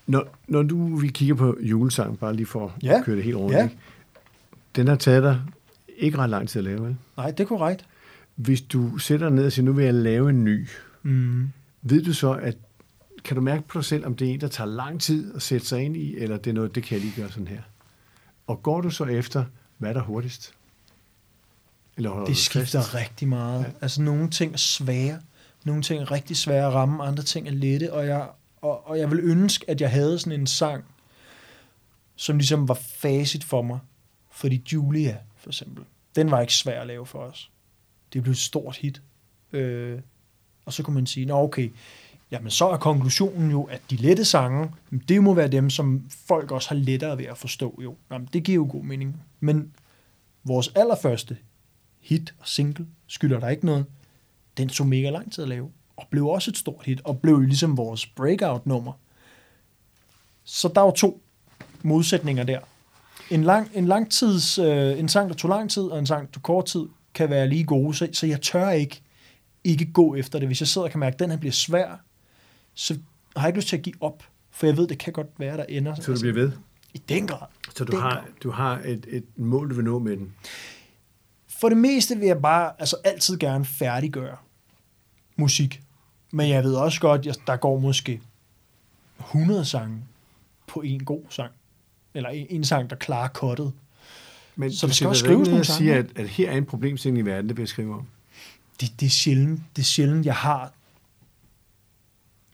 [0.07, 2.97] Når, når du, vi kigger på julesang, bare lige for Ja.
[2.99, 3.63] at køre det helt rundt, Ja.
[3.63, 3.77] ikke?
[4.75, 5.41] den har taget dig
[5.97, 6.95] ikke ret lang tid at lave, vel?
[7.17, 7.85] Nej, det er korrekt.
[8.35, 10.67] Hvis du sætter dig ned og siger, nu vil jeg lave en ny,
[11.03, 11.49] Mm.
[11.81, 12.57] ved du så, at
[13.23, 15.41] kan du mærke på dig selv, om det er en, der tager lang tid at
[15.41, 17.61] sætte sig ind i, eller det er noget, det kan jeg lige gøre sådan her?
[18.47, 19.45] Og går du så efter,
[19.77, 20.53] hvad er der hurtigst?
[21.97, 22.95] Eller Det skifter fast?
[22.95, 23.61] rigtig meget.
[23.63, 23.71] Ja.
[23.81, 25.21] Altså, nogle ting er svære.
[25.65, 27.93] Nogle ting er rigtig svære at ramme, andre ting er lette.
[27.93, 28.29] Og jeg,
[28.61, 30.83] og, og jeg vil ønske, at jeg havde sådan en sang,
[32.15, 33.79] som ligesom var facit for mig.
[34.31, 35.83] Fordi Julia, for eksempel,
[36.15, 37.51] den var ikke svær at lave for os.
[38.13, 39.01] Det blev et stort hit.
[39.53, 39.99] Øh,
[40.65, 41.71] og så kunne man sige, nå okay,
[42.31, 44.69] jamen så er konklusionen jo, at de lette sange,
[45.09, 47.95] det må være dem, som folk også har lettere ved at forstå jo.
[48.11, 49.21] Jamen, det giver jo god mening.
[49.39, 49.71] Men
[50.43, 51.37] vores allerførste
[52.01, 53.85] hit og single, skylder der ikke noget,
[54.57, 57.41] den tog mega lang tid at lave, og blev også et stort hit, og blev
[57.41, 58.93] ligesom vores breakout-nummer.
[60.43, 61.21] Så der var to
[61.81, 62.59] modsætninger der.
[63.31, 66.27] En, lang, en, lang tids, øh, en sang, der tog lang tid, og en sang,
[66.27, 69.01] der tog kort tid, kan være lige gode, så, så jeg tør ikke,
[69.63, 70.47] ikke gå efter det.
[70.47, 72.01] Hvis jeg sidder og kan mærke, at den her bliver svær,
[72.73, 72.97] så
[73.35, 75.57] har jeg ikke lyst til at give op, for jeg ved, det kan godt være,
[75.57, 75.95] der ender.
[75.95, 76.51] Så du bliver ved?
[76.93, 77.47] I den grad.
[77.75, 78.23] Så du Den har, grad.
[78.43, 80.33] du har et, et mål, du vil nå med den?
[81.47, 84.37] For det meste vil jeg bare altså altid gerne færdiggøre
[85.35, 85.81] musik.
[86.31, 88.21] Men jeg ved også godt, at der går måske
[89.19, 90.03] 100 sange
[90.67, 91.51] på en god sang.
[92.13, 93.73] Eller en, en sang, der klarer kottet.
[94.55, 95.93] Men Så der skal også skrives nogle sange.
[95.93, 98.07] at, at her er en problemstilling i verden, det jeg skrive om.
[98.83, 100.73] Det, det, er sjældent, det er sjældent, jeg har,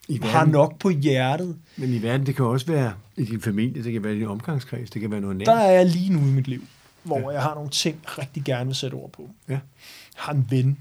[0.07, 1.59] I har nok på hjertet.
[1.77, 4.27] Men i verden, det kan også være i din familie, det kan være i din
[4.27, 5.45] omgangskreds, det kan være noget nært.
[5.45, 6.63] Der er jeg lige nu i mit liv,
[7.03, 7.29] hvor ja.
[7.29, 9.29] jeg har nogle ting, jeg rigtig gerne vil sætte ord på.
[9.47, 9.53] Ja.
[9.53, 9.61] Jeg
[10.15, 10.79] har en ven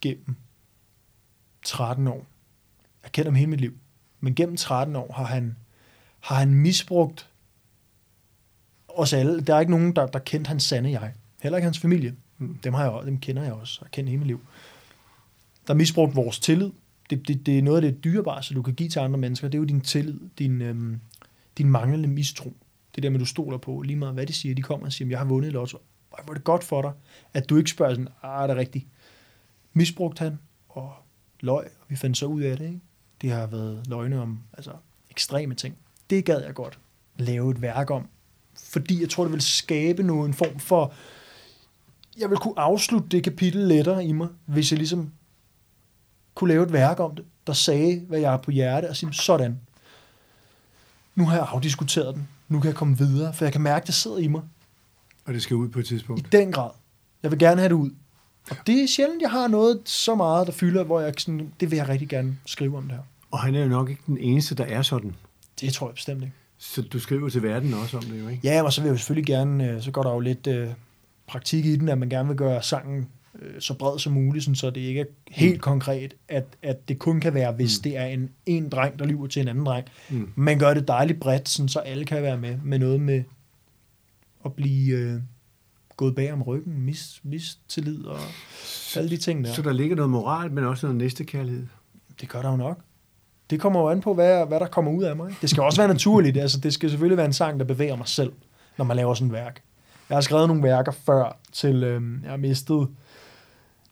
[0.00, 0.34] gennem
[1.62, 2.26] 13 år.
[3.02, 3.72] Jeg kender ham hele mit liv.
[4.20, 5.56] Men gennem 13 år har han,
[6.20, 7.28] har han misbrugt
[8.88, 9.40] os alle.
[9.40, 11.12] Der er ikke nogen, der, der kendte hans sande jeg.
[11.42, 12.14] Heller ikke hans familie.
[12.38, 12.58] Mm.
[12.64, 14.40] Dem, har jeg, dem kender jeg også, og kender hele mit liv.
[15.70, 16.70] Der misbrugte misbrugt vores tillid.
[17.10, 19.48] Det, det, det er noget af det dyrebareste, du kan give til andre mennesker.
[19.48, 21.00] Det er jo din tillid, din, øhm,
[21.58, 22.52] din manglende mistro.
[22.94, 24.54] Det der med, du stoler på, lige meget hvad de siger.
[24.54, 25.78] De kommer og siger, jeg har vundet lotto.
[26.18, 26.92] Ej, hvor er det godt for dig,
[27.34, 28.86] at du ikke spørger sådan, ah, er det rigtigt?
[29.72, 30.92] Misbrugt han, og
[31.40, 32.80] løg, og vi fandt så ud af det, ikke?
[33.22, 34.72] Det har været løgne om altså,
[35.10, 35.76] ekstreme ting.
[36.10, 36.78] Det gad jeg godt
[37.18, 38.08] lave et værk om,
[38.56, 40.94] fordi jeg tror, det vil skabe noget, en form for...
[42.18, 45.12] Jeg vil kunne afslutte det kapitel lettere i mig, hvis jeg ligesom
[46.40, 49.12] kunne lave et værk om det, der sagde, hvad jeg har på hjerte, og sige,
[49.12, 49.60] sådan.
[51.14, 52.28] Nu har jeg afdiskuteret den.
[52.48, 54.42] Nu kan jeg komme videre, for jeg kan mærke, at det sidder i mig.
[55.24, 56.32] Og det skal ud på et I tidspunkt.
[56.32, 56.70] den grad.
[57.22, 57.90] Jeg vil gerne have det ud.
[58.50, 61.70] Og det er sjældent, jeg har noget så meget, der fylder, hvor jeg sådan, det
[61.70, 63.02] vil jeg rigtig gerne skrive om det her.
[63.30, 65.14] Og han er jo nok ikke den eneste, der er sådan.
[65.60, 66.34] Det tror jeg bestemt ikke.
[66.58, 68.40] Så du skriver til verden også om det jo, ikke?
[68.44, 70.68] Ja, og så vil jeg jo selvfølgelig gerne, øh, så går der jo lidt øh,
[71.26, 74.54] praktik i den, at man gerne vil gøre sangen øh, så bred som muligt, sådan,
[74.54, 75.60] så det ikke er helt mm.
[75.60, 77.82] konkret, at, at det kun kan være, hvis mm.
[77.82, 79.86] det er en, en dreng, der lyver til en anden dreng.
[80.10, 80.32] Mm.
[80.34, 83.22] Man gør det dejligt bredt, sådan, så alle kan være med, med noget med
[84.44, 85.20] at blive øh,
[85.96, 88.18] gået bag om ryggen, mis, mistillid og
[88.96, 89.52] alle de ting der.
[89.52, 91.66] Så der ligger noget moral, men også noget næstekærlighed.
[92.20, 92.78] Det gør der jo nok.
[93.50, 95.34] Det kommer jo an på, hvad, hvad der kommer ud af mig.
[95.40, 96.36] Det skal også være naturligt.
[96.36, 98.32] Altså, det skal selvfølgelig være en sang, der bevæger mig selv,
[98.78, 99.62] når man laver sådan et værk.
[100.08, 102.88] Jeg har skrevet nogle værker før til, øhm, jeg har mistet,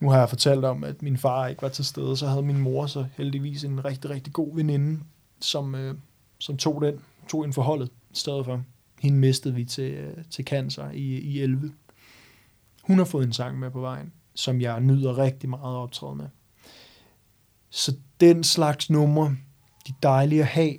[0.01, 2.59] nu har jeg fortalt om, at min far ikke var til stede, så havde min
[2.59, 5.01] mor så heldigvis en rigtig, rigtig god veninde,
[5.41, 5.95] som, øh,
[6.39, 8.63] som tog den, tog en forholdet i stedet for.
[9.01, 11.73] Hende mistede vi til, øh, til cancer i, i 11.
[12.83, 16.15] Hun har fået en sang med på vejen, som jeg nyder rigtig meget at optræde
[16.15, 16.27] med.
[17.71, 19.37] Så den slags numre,
[19.89, 20.77] de dejlige at have.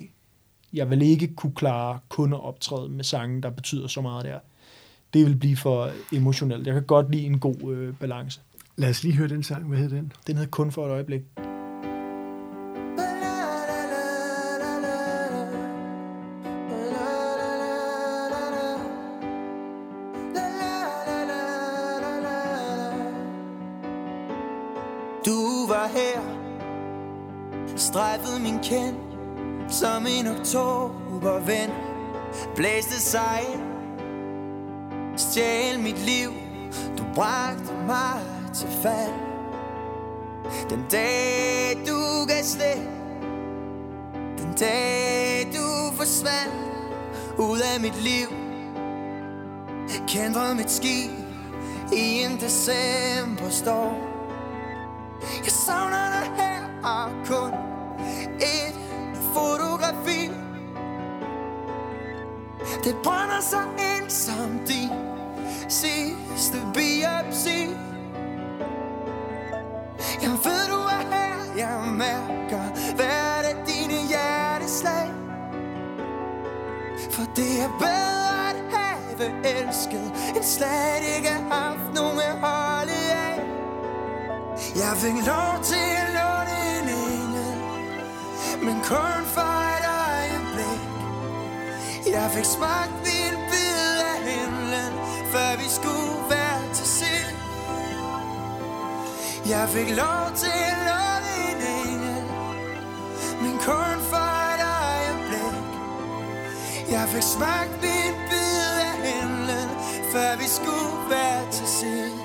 [0.74, 4.40] Jeg vil ikke kunne klare kun at optræde med sange, der betyder så meget der.
[5.14, 6.68] Det vil blive for emotionelt.
[6.68, 8.42] Jeg kan godt lide en god øh, balance.
[8.80, 9.68] Lad os lige høre den sang.
[9.68, 10.12] Hvad hed den?
[10.28, 11.22] Den hed Kun for et øjeblik.
[25.26, 26.22] Du var her
[27.78, 28.96] Strejfede min kend
[29.70, 31.70] Som en oktoberven
[32.56, 33.62] Blæste sig ind
[35.18, 36.30] Stjæl mit liv
[36.98, 39.30] Du bragte mig til fald.
[40.70, 42.90] Den dag du gav slip
[44.38, 46.54] Den dag du forsvandt
[47.38, 48.28] Ud af mit liv
[50.08, 51.12] Kendte mit skib
[51.94, 53.96] I en december decemberstorm.
[55.44, 57.54] Jeg savner dig her Og kun
[58.42, 58.76] et
[59.34, 60.32] fotografi.
[62.84, 64.90] Det brænder sig ind som din
[65.70, 67.89] sidste biopsi.
[77.40, 83.40] Det er bedre at have elsket End slet ikke haft nogen at holde af.
[84.76, 87.52] Jeg fik lov til at låne en engel
[88.66, 90.82] Men kun for et øjeblik.
[92.16, 94.92] Jeg fik smagt min bid af himlen
[95.34, 97.36] Før vi skulle være til sind.
[99.50, 102.24] Jeg fik lov til at låne en engel
[103.42, 103.99] Men kun
[107.00, 109.70] jeg fik smagt en bid af himlen
[110.12, 112.20] Før vi skulle være til sind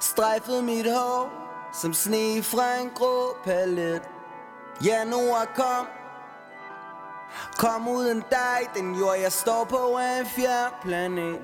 [0.00, 1.30] strejfede mit hår
[1.72, 4.15] Som sne fra en grå palet.
[4.80, 5.86] Januar kom.
[7.58, 11.38] Kom uden dig Den jord jeg står på er en fjern planet.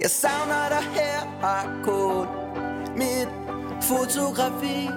[0.00, 2.28] Jeg savner dig her Har kun
[2.96, 3.28] mit
[3.82, 4.90] fotografi.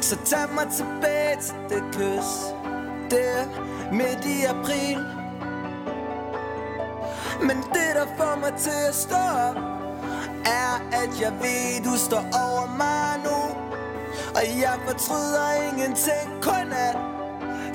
[0.00, 2.30] Så tag mig tilbage til det kys.
[3.10, 3.44] Der
[3.92, 4.98] midt i april.
[7.40, 9.56] Men det der får mig til at stå op
[10.46, 13.13] Er at jeg ved du står over mig.
[14.34, 16.96] Og jeg fortryder ingenting Kun at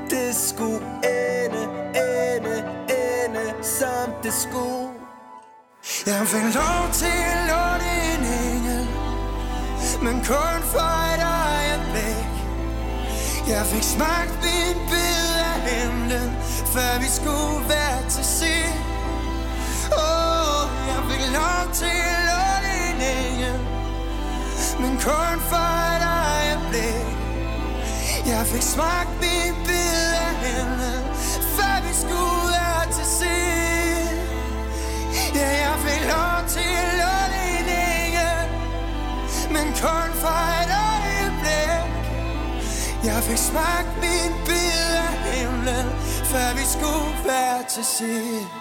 [0.10, 1.63] det skulle ende,
[1.95, 2.56] ende,
[2.89, 4.89] ende Som det skulle.
[6.06, 8.88] Jeg fik lov til at låne en engel
[10.04, 12.30] Men kun for et øjeblik.
[13.50, 16.30] Jeg fik smagt min bid af himlen
[16.74, 18.09] Før vi skulle være
[28.30, 30.94] Jeg fik smagt min bid af hende
[31.56, 34.20] Før vi skulle være til sind
[35.36, 36.80] Ja, jeg fik lov til
[37.13, 38.30] at lide
[39.56, 41.92] Men kun for et øjeblik.
[43.04, 45.88] Jeg fik smagt min bid af himlen
[46.32, 48.59] Før vi skulle være til sind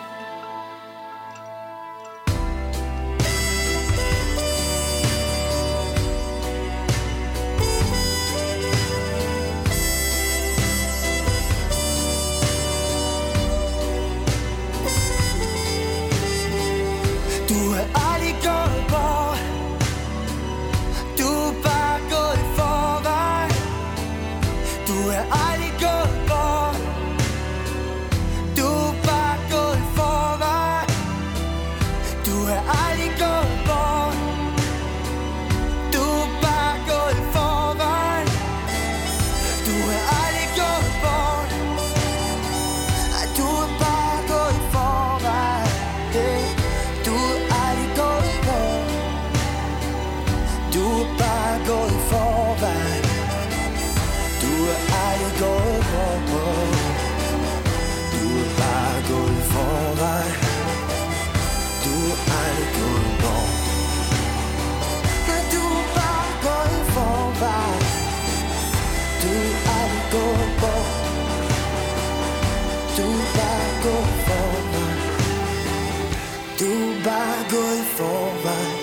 [77.54, 78.78] gået i forvejen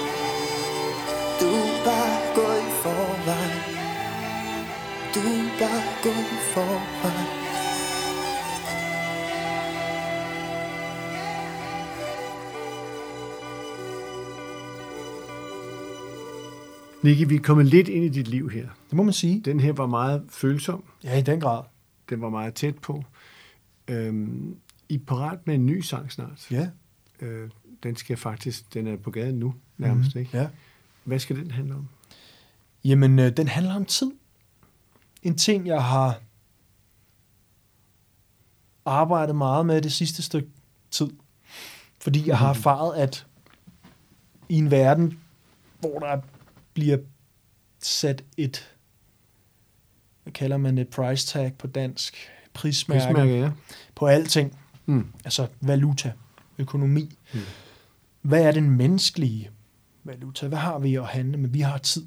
[1.40, 3.62] Du er bare gået i forvejen
[5.16, 7.46] Du er bare gået i forvejen
[17.04, 18.68] Nicky, vi er kommet lidt ind i dit liv her.
[18.90, 19.42] Det må man sige.
[19.42, 20.84] Den her var meget følsom.
[21.04, 21.64] Ja, i den grad.
[22.10, 23.04] Den var meget tæt på.
[23.88, 24.56] Øhm,
[24.90, 26.48] I er parat med en ny sang snart.
[26.52, 26.70] Ja.
[27.22, 27.50] Øh,
[27.86, 30.22] den skal faktisk, den er på gaden nu nærmest, mm.
[30.22, 30.38] ikke?
[30.38, 30.48] Ja.
[31.04, 31.88] Hvad skal den handle om?
[32.84, 34.12] Jamen, øh, den handler om tid.
[35.24, 36.20] En ting, jeg har
[38.86, 40.50] arbejdet meget med det sidste stykke
[40.92, 41.08] tid.
[42.02, 43.26] Fordi jeg har erfaret, at
[44.50, 45.20] i en verden,
[45.80, 46.22] hvor der
[46.74, 46.98] bliver
[47.80, 48.76] sat et,
[50.24, 52.16] hvad kalder man et price tag på dansk,
[52.54, 53.52] prismærke, Prismærke, ja.
[53.96, 55.08] på alting, Mm.
[55.26, 56.12] altså valuta,
[56.58, 57.18] økonomi.
[57.34, 57.40] Mm.
[58.26, 59.50] Hvad er den menneskelige
[60.04, 60.48] valuta?
[60.48, 61.50] Hvad har vi at handle med?
[61.50, 62.06] Vi har tid.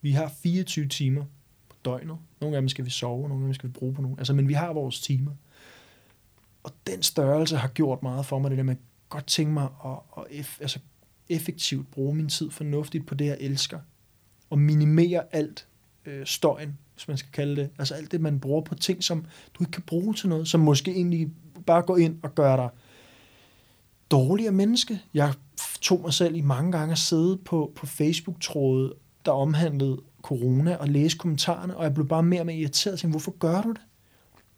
[0.00, 1.24] Vi har 24 timer
[1.68, 2.16] på døgnet.
[2.40, 4.18] Nogle af dem skal vi sove, nogle af dem skal vi bruge på nogen.
[4.18, 5.32] Altså, men vi har vores timer.
[6.62, 9.68] Og den størrelse har gjort meget for mig, det der med at godt tænke mig
[9.84, 10.78] at, at eff, altså
[11.28, 13.78] effektivt bruge min tid fornuftigt på det, jeg elsker.
[14.50, 15.66] Og minimere alt
[16.06, 17.70] øh, støjen, hvis man skal kalde det.
[17.78, 20.60] Altså alt det, man bruger på ting, som du ikke kan bruge til noget, som
[20.60, 21.30] måske egentlig
[21.66, 22.68] bare går ind og gør dig
[24.10, 25.00] dårligere menneske.
[25.14, 25.34] Jeg
[25.80, 28.92] tog mig selv i mange gange at sidde på, på Facebook-trådet,
[29.24, 32.98] der omhandlede corona, og læse kommentarerne, og jeg blev bare mere og mere irriteret og
[32.98, 33.80] tænkte, hvorfor gør du det?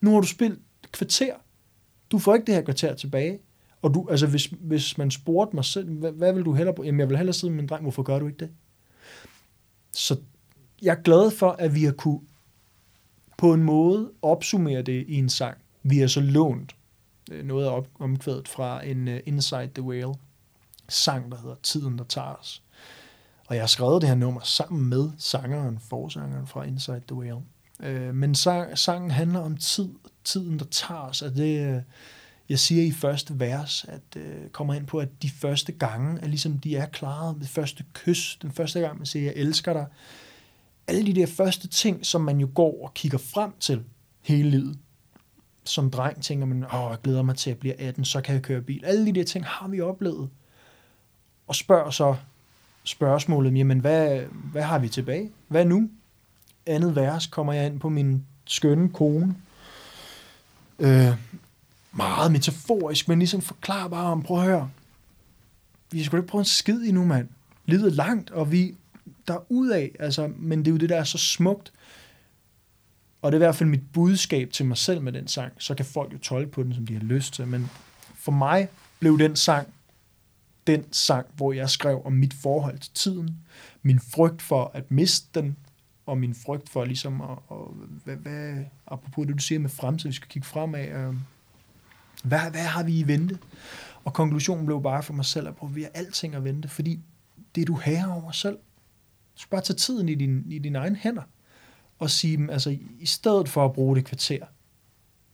[0.01, 1.35] Nu har du spillet et kvarter.
[2.11, 3.39] Du får ikke det her kvarter tilbage.
[3.83, 6.85] Og du, altså hvis, hvis man spurgte mig selv, hvad, hvad vil du hellere på?
[6.85, 7.83] Jamen, jeg vil hellere sidde med min dreng.
[7.83, 8.51] Hvorfor gør du ikke det?
[9.93, 10.17] Så
[10.83, 12.21] jeg er glad for, at vi har kunne
[13.39, 15.59] på en måde opsummere det i en sang.
[15.83, 16.77] Vi er så lånt
[17.31, 20.14] Øh, noget af omkvædet fra en uh, Inside the Whale
[20.88, 22.62] sang, der hedder Tiden, der tager os.
[23.47, 27.40] Og jeg har skrevet det her nummer sammen med sangeren, forsangeren fra Inside the Whale.
[27.83, 29.88] Øh, men sang, sangen handler om tid,
[30.25, 31.23] tiden, der tager os.
[31.23, 31.83] og det, øh,
[32.49, 36.27] jeg siger i første vers, at øh, kommer ind på, at de første gange, er
[36.27, 37.37] ligesom de er klaret.
[37.40, 39.87] Det første kys, den første gang, man siger, jeg elsker dig.
[40.87, 43.85] Alle de der første ting, som man jo går og kigger frem til
[44.23, 44.79] hele livet.
[45.64, 48.42] Som dreng tænker man, åh, jeg glæder mig til at blive 18, så kan jeg
[48.42, 48.85] køre bil.
[48.85, 50.29] Alle de der ting har vi oplevet.
[51.46, 52.16] Og spørger så
[52.85, 54.20] spørgsmålet, jamen hvad,
[54.53, 55.31] hvad har vi tilbage?
[55.49, 55.90] Hvad nu?
[56.66, 59.37] Andet vers kommer jeg ind på min skønne kone.
[60.79, 61.12] Øh,
[61.92, 64.70] meget metaforisk, men ligesom forklarer bare om, prøv at høre,
[65.90, 67.29] vi skal ikke prøve en skid endnu, mand.
[67.66, 68.75] Livet er langt, og vi
[69.29, 71.73] der ud af, altså, men det er jo det, der er så smukt.
[73.22, 75.52] Og det er i hvert fald mit budskab til mig selv med den sang.
[75.59, 77.46] Så kan folk jo tolke på den, som de har lyst til.
[77.46, 77.70] Men
[78.14, 78.68] for mig
[79.00, 79.68] blev den sang
[80.66, 83.37] den sang, hvor jeg skrev om mit forhold til tiden,
[83.83, 85.56] min frygt for at miste den,
[86.06, 87.56] og min frygt for ligesom at, at
[88.04, 91.14] hvad, hvad, apropos det, du siger med fremtid, vi skal kigge fremad, øh,
[92.24, 93.38] hvad, hvad har vi i vente?
[94.04, 97.00] Og konklusionen blev bare for mig selv, at prøve, vi har alting at vente, fordi
[97.54, 98.56] det er du herre over selv.
[99.35, 101.22] Du skal bare tage tiden i, din, i dine egne hænder,
[102.01, 104.47] og sige dem, altså i stedet for at bruge det kvarter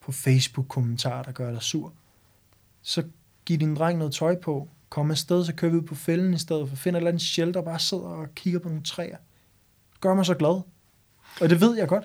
[0.00, 1.92] på Facebook-kommentarer, der gør dig sur,
[2.82, 3.02] så
[3.44, 6.38] giv din dreng noget tøj på, kom afsted, så kører vi ud på fælden i
[6.38, 9.16] stedet for, find et eller andet shelter, bare sidder og kigger på nogle træer.
[10.00, 10.60] Gør mig så glad.
[11.40, 12.04] Og det ved jeg godt.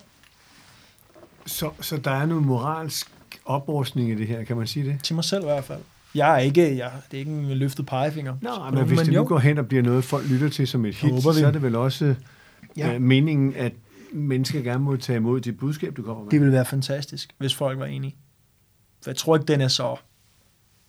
[1.45, 3.11] Så, så der er noget moralsk
[3.45, 5.03] oprustning i det her, kan man sige det?
[5.03, 5.81] Til mig selv i hvert fald.
[6.15, 8.35] Jeg er ikke, jeg, det er ikke en løftet pegefinger.
[8.41, 10.85] Nej, men hvis det nu jo, går hen og bliver noget, folk lytter til som
[10.85, 12.15] et hit, så er det vel også
[12.77, 12.93] ja.
[12.93, 13.73] øh, meningen, at
[14.13, 16.31] mennesker gerne må tage imod dit budskab, du kommer med.
[16.31, 18.15] det ville være fantastisk, hvis folk var enige.
[19.01, 19.87] For jeg tror ikke, den er så...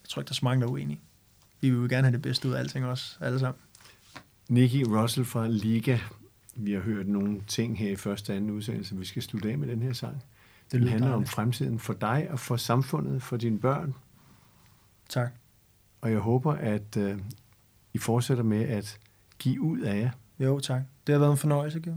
[0.03, 1.01] Jeg tror ikke, der er så mange, der er uenige.
[1.61, 3.61] Vi vil jo gerne have det bedste ud af alting også, alle sammen.
[4.49, 5.99] Nicky Russell fra Liga.
[6.57, 8.97] Vi har hørt nogle ting her i første og anden udsendelse.
[8.97, 10.23] Vi skal slutte af med den her sang.
[10.73, 11.31] Det Den handler om dejligt.
[11.31, 13.95] fremtiden for dig og for samfundet, for dine børn.
[15.09, 15.33] Tak.
[16.01, 17.19] Og jeg håber, at øh,
[17.95, 18.99] I fortsætter med at
[19.39, 20.11] give ud af jer
[20.41, 20.83] Jo, tak.
[21.07, 21.93] Det har været en fornøjelse, Giv.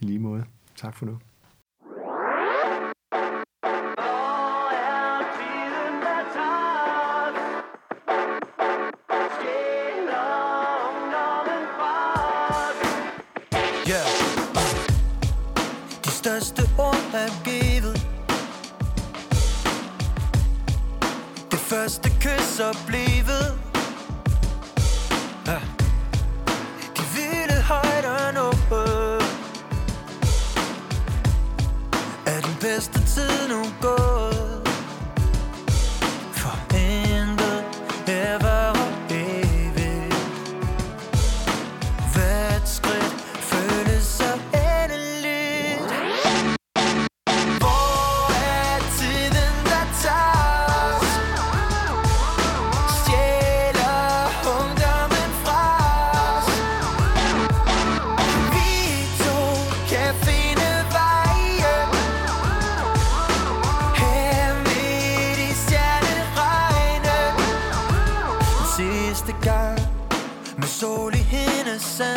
[0.00, 0.44] i lige måde.
[0.76, 1.18] Tak for nu.
[16.26, 17.96] Største ord er givet
[21.50, 23.05] Det første kys og blevet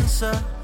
[0.10, 0.59] answer.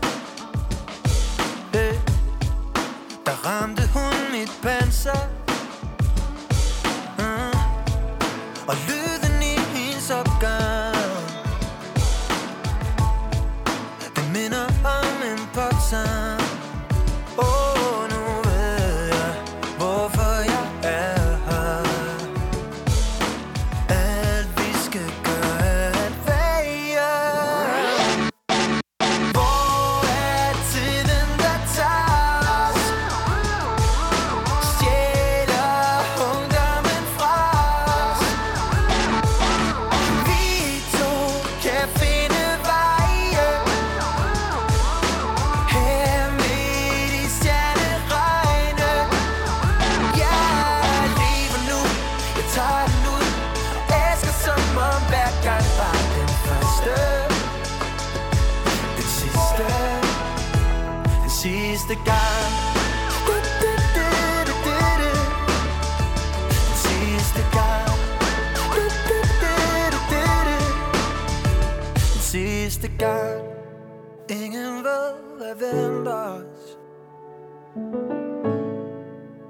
[72.36, 73.43] sidste gang
[74.30, 76.78] Ingen ved, hvad venter os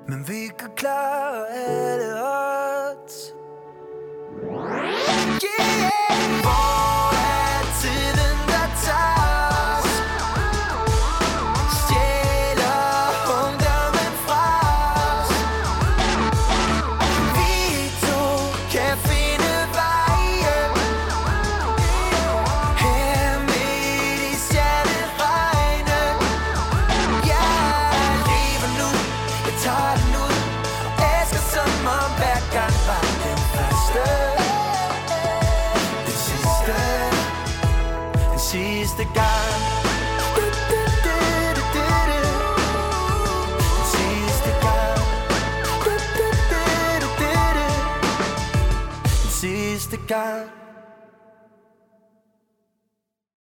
[0.08, 2.75] Men vi kan klare alle os